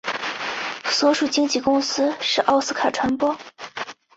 [0.85, 3.37] 所属经纪公司是奥斯卡传播。